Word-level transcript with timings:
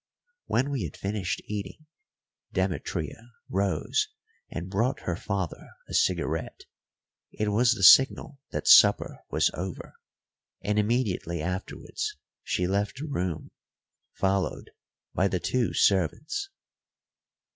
When 0.47 0.71
we 0.71 0.81
had 0.85 0.97
finished 0.97 1.43
eating, 1.45 1.85
Demetria 2.51 3.33
rose 3.47 4.07
and 4.49 4.67
brought 4.67 5.01
her 5.01 5.15
father 5.15 5.69
a 5.87 5.93
cigarette. 5.93 6.61
It 7.31 7.49
was 7.49 7.73
the 7.75 7.83
signal 7.83 8.39
that 8.49 8.67
supper 8.67 9.23
was 9.29 9.51
over; 9.53 9.93
and 10.61 10.79
immediately 10.79 11.39
afterwards 11.43 12.17
she 12.41 12.65
left 12.65 12.97
the 12.97 13.05
room, 13.05 13.51
followed 14.15 14.71
by 15.13 15.27
the 15.27 15.39
two 15.39 15.71
servants. 15.75 16.49